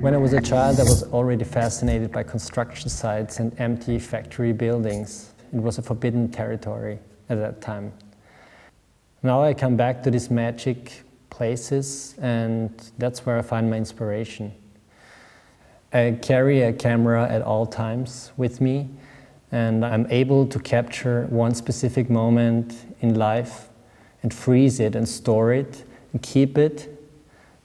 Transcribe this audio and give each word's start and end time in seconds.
When 0.00 0.14
I 0.14 0.16
was 0.16 0.32
a 0.32 0.40
child, 0.40 0.80
I 0.80 0.84
was 0.84 1.02
already 1.12 1.44
fascinated 1.44 2.10
by 2.10 2.22
construction 2.22 2.88
sites 2.88 3.40
and 3.40 3.54
empty 3.60 3.98
factory 3.98 4.54
buildings. 4.54 5.34
It 5.52 5.60
was 5.60 5.76
a 5.76 5.82
forbidden 5.82 6.30
territory 6.30 6.98
at 7.28 7.38
that 7.38 7.60
time. 7.60 7.92
Now 9.22 9.42
I 9.42 9.52
come 9.52 9.76
back 9.76 10.02
to 10.04 10.10
these 10.10 10.30
magic 10.30 11.02
places, 11.28 12.14
and 12.22 12.70
that's 12.96 13.26
where 13.26 13.38
I 13.38 13.42
find 13.42 13.70
my 13.70 13.76
inspiration. 13.76 14.52
I 15.92 16.18
carry 16.22 16.62
a 16.62 16.72
camera 16.72 17.28
at 17.28 17.42
all 17.42 17.66
times 17.66 18.32
with 18.38 18.62
me, 18.62 18.88
and 19.50 19.84
I'm 19.84 20.06
able 20.08 20.46
to 20.46 20.58
capture 20.58 21.26
one 21.26 21.54
specific 21.54 22.08
moment 22.08 22.86
in 23.02 23.14
life 23.14 23.68
and 24.22 24.32
freeze 24.32 24.80
it 24.80 24.96
and 24.96 25.06
store 25.06 25.52
it 25.52 25.84
and 26.14 26.22
keep 26.22 26.56
it 26.56 26.91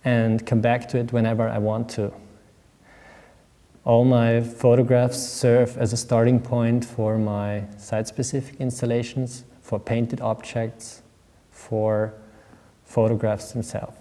and 0.08 0.46
come 0.46 0.62
back 0.62 0.88
to 0.88 0.98
it 0.98 1.12
whenever 1.12 1.50
I 1.50 1.58
want 1.58 1.90
to. 1.90 2.14
All 3.84 4.06
my 4.06 4.40
photographs 4.40 5.18
serve 5.18 5.78
as 5.78 5.92
a 5.92 5.98
starting 5.98 6.40
point 6.40 6.86
for 6.86 7.18
my 7.18 7.66
site-specific 7.78 8.62
installations, 8.62 9.44
for 9.62 9.78
painted 9.78 10.22
objects, 10.22 11.02
for 11.52 12.14
photographs 12.86 13.52
themselves. 13.52 13.98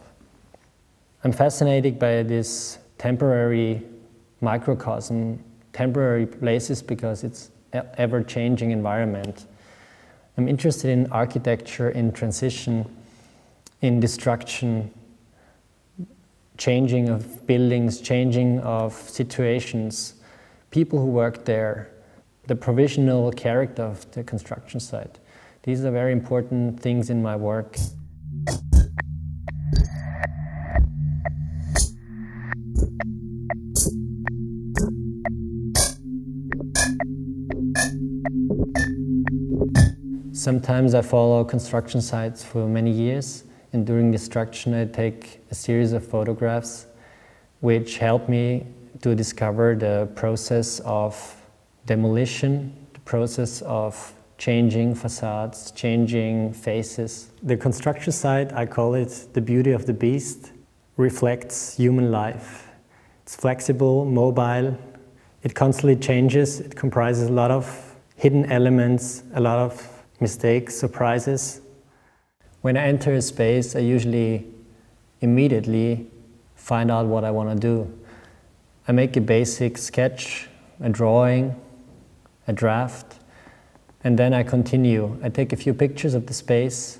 I'm 1.25 1.33
fascinated 1.33 1.99
by 1.99 2.23
this 2.23 2.79
temporary 2.99 3.83
microcosm, 4.41 5.43
temporary 5.73 6.27
places 6.27 6.83
because 6.83 7.25
it's 7.25 7.51
ever-changing 7.73 8.71
environment. 8.71 9.47
I'm 10.39 10.49
interested 10.49 10.89
in 10.91 11.11
architecture, 11.11 11.91
in 11.91 12.12
transition, 12.12 12.87
in 13.81 13.99
destruction, 13.99 14.93
changing 16.57 17.09
of 17.09 17.47
buildings, 17.47 18.01
changing 18.01 18.61
of 18.61 18.93
situations, 18.93 20.15
people 20.71 20.99
who 20.99 21.07
work 21.07 21.45
there, 21.45 21.91
the 22.47 22.57
provisional 22.57 23.31
character 23.33 23.83
of 23.83 24.11
the 24.12 24.23
construction 24.23 24.81
site. 24.81 25.19
These 25.65 25.84
are 25.84 25.91
very 25.91 26.12
important 26.12 26.81
things 26.81 27.11
in 27.11 27.23
my 27.23 27.37
work. 27.37 27.77
Sometimes 40.33 40.95
I 40.95 41.03
follow 41.03 41.43
construction 41.43 42.01
sites 42.01 42.45
for 42.45 42.69
many 42.69 42.93
years 42.93 43.43
and 43.72 43.86
during 43.86 44.11
destruction 44.11 44.75
I 44.75 44.84
take 44.86 45.41
a 45.50 45.55
series 45.55 45.92
of 45.92 46.06
photographs 46.06 46.86
which 47.61 47.98
help 47.98 48.28
me 48.28 48.67
to 49.03 49.14
discover 49.14 49.75
the 49.75 50.09
process 50.15 50.81
of 50.81 51.15
demolition, 51.87 52.87
the 52.93 53.00
process 53.00 53.62
of 53.62 54.15
changing 54.38 54.94
facades, 54.94 55.71
changing 55.71 56.53
faces. 56.53 57.31
The 57.43 57.56
construction 57.56 58.12
site, 58.12 58.53
I 58.53 58.66
call 58.66 58.94
it 58.94 59.28
the 59.32 59.41
beauty 59.41 59.72
of 59.72 59.87
the 59.87 59.94
beast, 59.94 60.53
reflects 60.97 61.76
human 61.76 62.10
life. 62.10 62.69
It's 63.22 63.37
flexible, 63.37 64.05
mobile, 64.05 64.76
it 65.43 65.55
constantly 65.55 65.97
changes, 65.97 66.60
it 66.60 66.75
comprises 66.75 67.28
a 67.28 67.32
lot 67.32 67.50
of 67.50 67.97
hidden 68.16 68.50
elements, 68.50 69.22
a 69.34 69.41
lot 69.41 69.59
of 69.59 70.05
mistakes, 70.21 70.75
surprises, 70.75 71.60
when 72.66 72.77
I 72.77 72.88
enter 72.88 73.15
a 73.15 73.22
space, 73.22 73.77
I 73.77 73.78
usually 73.78 74.44
immediately 75.21 76.04
find 76.56 76.91
out 76.91 77.06
what 77.06 77.22
I 77.22 77.31
want 77.31 77.49
to 77.50 77.54
do. 77.54 77.97
I 78.88 78.91
make 78.91 79.16
a 79.16 79.21
basic 79.21 79.78
sketch, 79.78 80.49
a 80.81 80.88
drawing, 80.88 81.55
a 82.49 82.53
draft, 82.53 83.21
and 84.03 84.19
then 84.19 84.34
I 84.34 84.43
continue. 84.43 85.16
I 85.22 85.28
take 85.28 85.53
a 85.53 85.56
few 85.56 85.75
pictures 85.75 86.15
of 86.15 86.26
the 86.26 86.34
space. 86.34 86.99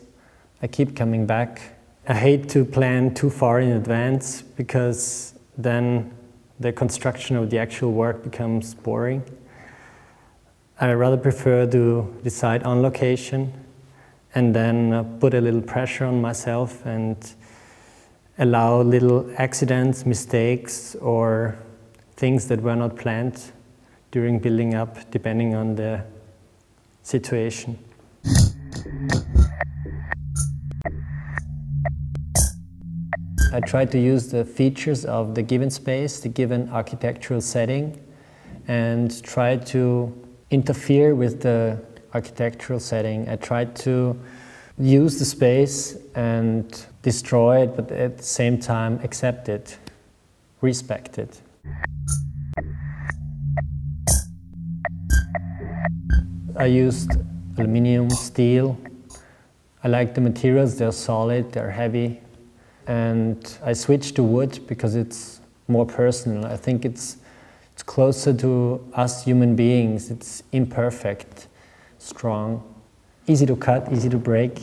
I 0.62 0.69
keep 0.69 0.94
coming 0.94 1.26
back. 1.26 1.60
I 2.06 2.15
hate 2.15 2.49
to 2.50 2.65
plan 2.65 3.12
too 3.12 3.28
far 3.28 3.59
in 3.59 3.72
advance 3.72 4.43
because 4.43 5.34
then 5.59 6.15
the 6.60 6.72
construction 6.72 7.34
of 7.34 7.50
the 7.50 7.59
actual 7.59 7.91
work 7.91 8.22
becomes 8.22 8.72
boring. 8.72 9.25
I 10.81 10.93
rather 10.93 11.16
prefer 11.16 11.66
to 11.66 12.16
decide 12.22 12.62
on 12.62 12.82
location 12.82 13.66
and 14.37 14.55
then 14.55 14.93
uh, 14.93 15.03
put 15.19 15.33
a 15.33 15.41
little 15.41 15.63
pressure 15.63 16.05
on 16.05 16.21
myself 16.21 16.85
and 16.85 17.35
allow 18.39 18.83
little 18.83 19.33
accidents, 19.39 20.05
mistakes, 20.05 20.95
or 20.97 21.57
things 22.17 22.47
that 22.49 22.61
were 22.61 22.77
not 22.77 22.97
planned 22.97 23.41
during 24.11 24.39
building 24.39 24.75
up, 24.75 25.11
depending 25.11 25.55
on 25.55 25.75
the 25.75 26.05
situation. 27.03 27.79
I 33.55 33.61
try 33.65 33.87
to 33.87 33.99
use 33.99 34.29
the 34.29 34.45
features 34.45 35.07
of 35.07 35.35
the 35.35 35.43
given 35.43 35.71
space, 35.71 36.21
the 36.21 36.29
given 36.29 36.69
architectural 36.69 37.41
setting, 37.41 37.99
and 38.69 39.23
try 39.23 39.57
to 39.57 40.13
interfere 40.51 41.15
with 41.15 41.41
the 41.41 41.81
architectural 42.16 42.81
setting. 42.81 43.28
I 43.28 43.37
tried 43.37 43.77
to 43.87 44.19
use 44.78 45.19
the 45.19 45.25
space 45.25 45.97
and 46.15 46.65
destroy 47.03 47.62
it, 47.65 47.77
but 47.77 47.93
at 47.93 48.16
the 48.16 48.28
same 48.38 48.59
time 48.59 49.00
accept 49.03 49.49
it, 49.49 49.78
respect 50.62 51.19
it. 51.19 51.41
I 56.56 56.66
used 56.66 57.10
aluminium, 57.59 58.09
steel. 58.09 58.78
I 59.84 59.88
like 59.88 60.15
the 60.15 60.22
materials, 60.22 60.78
they're 60.78 60.93
solid, 60.93 61.53
they're 61.53 61.71
heavy. 61.71 62.21
And 62.87 63.38
I 63.62 63.75
switched 63.75 64.15
to 64.16 64.22
wood 64.22 64.60
because 64.66 64.94
it's 64.97 65.41
more 65.69 65.84
personal. 65.84 66.47
I 66.47 66.56
think 66.56 66.87
it's, 66.87 67.19
it's 67.75 67.82
closer 67.82 68.32
to 68.44 68.81
us 68.94 69.25
human 69.25 69.55
beings, 69.55 70.10
it's 70.10 70.43
imperfect 70.53 71.49
strong, 71.99 72.62
easy 73.27 73.47
to 73.47 73.57
cut, 73.57 73.93
easy 73.93 74.09
to 74.09 74.19
break. 74.19 74.59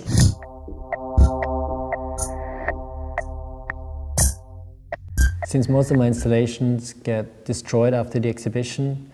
Since 5.46 5.70
most 5.70 5.92
of 5.92 5.98
my 5.98 6.08
installations 6.08 6.94
get 6.94 7.46
destroyed 7.46 7.94
after 7.94 8.20
the 8.20 8.30
exhibition, 8.30 9.12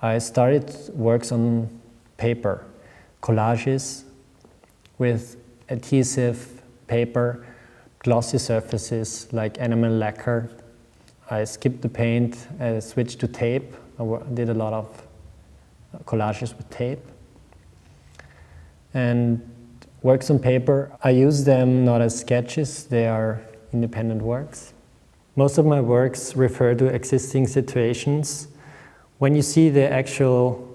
I 0.00 0.18
started 0.18 0.72
works 0.94 1.32
on 1.32 1.68
paper, 2.16 2.64
collages 3.22 4.04
with 4.98 5.36
adhesive 5.68 6.62
paper, 6.86 7.44
glossy 7.98 8.38
surfaces 8.38 9.32
like 9.32 9.58
enamel 9.58 9.92
lacquer. 9.92 10.50
I 11.30 11.44
skipped 11.44 11.82
the 11.82 11.88
paint, 11.88 12.36
I 12.60 12.78
switched 12.80 13.18
to 13.20 13.28
tape. 13.28 13.74
I 13.98 14.04
did 14.32 14.48
a 14.48 14.54
lot 14.54 14.72
of 14.72 15.06
collages 16.06 16.56
with 16.56 16.68
tape 16.70 17.00
and 18.94 19.40
works 20.02 20.30
on 20.30 20.38
paper. 20.38 20.96
I 21.02 21.10
use 21.10 21.44
them 21.44 21.84
not 21.84 22.00
as 22.00 22.18
sketches, 22.18 22.84
they 22.84 23.06
are 23.06 23.42
independent 23.72 24.22
works. 24.22 24.72
Most 25.36 25.58
of 25.58 25.66
my 25.66 25.80
works 25.80 26.34
refer 26.34 26.74
to 26.74 26.86
existing 26.86 27.46
situations. 27.46 28.48
When 29.18 29.34
you 29.34 29.42
see 29.42 29.68
the 29.68 29.88
actual 29.90 30.66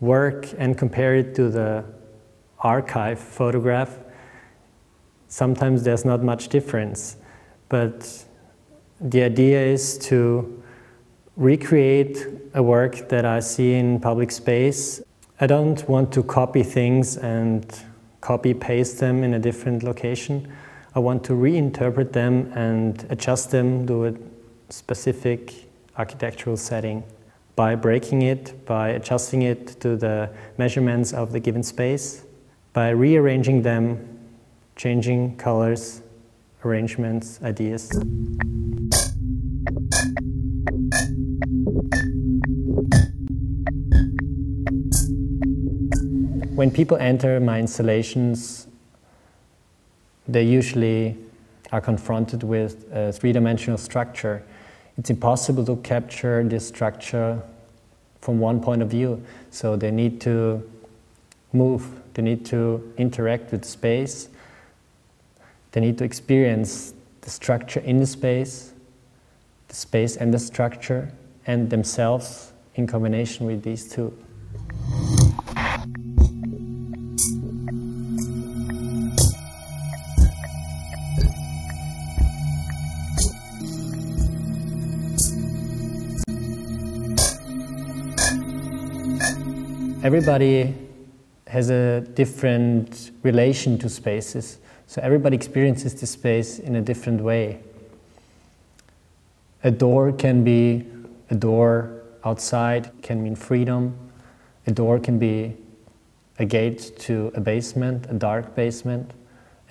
work 0.00 0.48
and 0.58 0.76
compare 0.76 1.16
it 1.16 1.34
to 1.36 1.48
the 1.48 1.84
archive 2.60 3.18
photograph, 3.18 3.98
sometimes 5.28 5.82
there's 5.82 6.04
not 6.04 6.22
much 6.22 6.48
difference. 6.48 7.16
But 7.68 8.24
the 9.00 9.22
idea 9.22 9.60
is 9.62 9.98
to 9.98 10.62
recreate 11.36 12.26
a 12.54 12.62
work 12.62 13.08
that 13.08 13.24
I 13.24 13.40
see 13.40 13.74
in 13.74 14.00
public 14.00 14.30
space 14.30 15.02
I 15.38 15.46
don't 15.46 15.86
want 15.86 16.12
to 16.14 16.22
copy 16.22 16.62
things 16.62 17.18
and 17.18 17.66
copy 18.22 18.54
paste 18.54 19.00
them 19.00 19.22
in 19.22 19.34
a 19.34 19.38
different 19.38 19.82
location. 19.82 20.50
I 20.94 20.98
want 20.98 21.24
to 21.24 21.34
reinterpret 21.34 22.12
them 22.12 22.50
and 22.54 23.04
adjust 23.10 23.50
them 23.50 23.86
to 23.86 24.06
a 24.06 24.14
specific 24.70 25.52
architectural 25.98 26.56
setting 26.56 27.04
by 27.54 27.74
breaking 27.74 28.22
it, 28.22 28.64
by 28.64 28.88
adjusting 28.88 29.42
it 29.42 29.78
to 29.80 29.96
the 29.96 30.30
measurements 30.56 31.12
of 31.12 31.32
the 31.32 31.40
given 31.40 31.62
space, 31.62 32.24
by 32.72 32.88
rearranging 32.88 33.60
them, 33.60 34.08
changing 34.74 35.36
colors, 35.36 36.00
arrangements, 36.64 37.40
ideas. 37.42 37.90
When 46.56 46.70
people 46.70 46.96
enter 46.96 47.38
my 47.38 47.60
installations, 47.60 48.66
they 50.26 50.42
usually 50.42 51.18
are 51.70 51.82
confronted 51.82 52.42
with 52.42 52.90
a 52.94 53.12
three-dimensional 53.12 53.76
structure, 53.76 54.42
it's 54.96 55.10
impossible 55.10 55.66
to 55.66 55.76
capture 55.76 56.42
this 56.42 56.66
structure 56.66 57.42
from 58.22 58.38
one 58.38 58.62
point 58.62 58.80
of 58.80 58.88
view. 58.88 59.22
So 59.50 59.76
they 59.76 59.90
need 59.90 60.18
to 60.22 60.66
move, 61.52 61.86
they 62.14 62.22
need 62.22 62.46
to 62.46 62.90
interact 62.96 63.52
with 63.52 63.62
space, 63.62 64.30
they 65.72 65.82
need 65.82 65.98
to 65.98 66.04
experience 66.04 66.94
the 67.20 67.28
structure 67.28 67.80
in 67.80 67.98
the 67.98 68.06
space, 68.06 68.72
the 69.68 69.74
space 69.74 70.16
and 70.16 70.32
the 70.32 70.38
structure, 70.38 71.12
and 71.46 71.68
themselves 71.68 72.54
in 72.76 72.86
combination 72.86 73.44
with 73.44 73.62
these 73.62 73.86
two. 73.86 74.16
Everybody 90.06 90.72
has 91.48 91.68
a 91.68 92.00
different 92.00 93.10
relation 93.24 93.76
to 93.78 93.88
spaces. 93.88 94.58
So 94.86 95.00
everybody 95.02 95.34
experiences 95.34 96.00
the 96.00 96.06
space 96.06 96.60
in 96.60 96.76
a 96.76 96.80
different 96.80 97.20
way. 97.20 97.58
A 99.64 99.72
door 99.72 100.12
can 100.12 100.44
be 100.44 100.86
a 101.30 101.34
door 101.34 102.02
outside, 102.24 102.92
can 103.02 103.20
mean 103.20 103.34
freedom. 103.34 103.98
A 104.68 104.70
door 104.70 105.00
can 105.00 105.18
be 105.18 105.56
a 106.38 106.44
gate 106.44 106.92
to 107.00 107.32
a 107.34 107.40
basement, 107.40 108.06
a 108.08 108.14
dark 108.14 108.54
basement. 108.54 109.10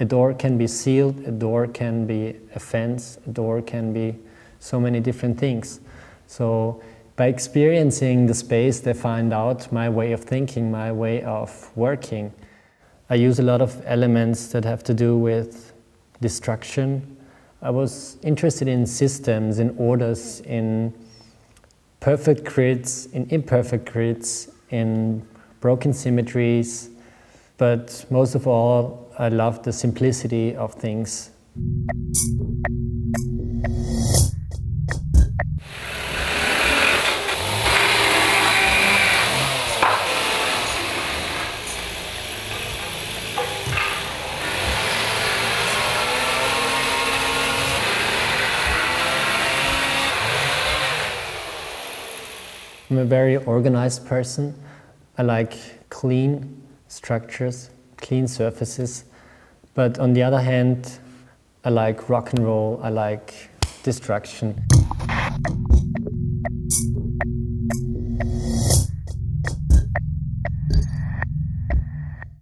A 0.01 0.03
door 0.03 0.33
can 0.33 0.57
be 0.57 0.67
sealed, 0.67 1.17
a 1.21 1.31
door 1.31 1.65
can 1.65 2.05
be 2.05 2.35
a 2.53 2.59
fence, 2.59 3.19
a 3.25 3.29
door 3.29 3.61
can 3.61 3.93
be 3.93 4.17
so 4.59 4.81
many 4.81 4.99
different 4.99 5.39
things. 5.39 5.79
So 6.27 6.83
by 7.15 7.27
experiencing 7.27 8.27
the 8.27 8.33
space, 8.33 8.81
they 8.81 8.93
find 8.93 9.33
out 9.33 9.71
my 9.71 9.87
way 9.89 10.11
of 10.11 10.23
thinking, 10.23 10.69
my 10.69 10.91
way 10.91 11.23
of 11.23 11.71
working. 11.75 12.33
I 13.09 13.15
use 13.15 13.39
a 13.39 13.43
lot 13.43 13.61
of 13.61 13.81
elements 13.85 14.47
that 14.47 14.65
have 14.65 14.83
to 14.83 14.93
do 14.93 15.17
with 15.17 15.73
destruction. 16.21 17.17
I 17.61 17.69
was 17.69 18.17
interested 18.21 18.67
in 18.67 18.85
systems, 18.85 19.59
in 19.59 19.75
orders, 19.77 20.41
in 20.41 20.93
perfect 22.01 22.43
grids, 22.43 23.05
in 23.07 23.27
imperfect 23.29 23.91
grids, 23.91 24.51
in 24.69 25.25
broken 25.61 25.93
symmetries, 25.93 26.89
but 27.57 28.05
most 28.09 28.35
of 28.35 28.45
all, 28.45 29.09
I 29.17 29.29
love 29.29 29.63
the 29.63 29.71
simplicity 29.71 30.55
of 30.55 30.73
things. 30.73 31.31
I'm 52.89 52.99
a 52.99 53.05
very 53.05 53.37
organized 53.37 54.05
person. 54.05 54.53
I 55.17 55.23
like 55.23 55.89
clean 55.89 56.61
structures, 56.87 57.71
clean 57.97 58.27
surfaces. 58.27 59.05
But 59.73 59.97
on 59.97 60.13
the 60.13 60.21
other 60.21 60.39
hand, 60.39 60.99
I 61.63 61.69
like 61.69 62.09
rock 62.09 62.33
and 62.33 62.45
roll, 62.45 62.79
I 62.83 62.89
like 62.89 63.49
destruction. 63.81 64.63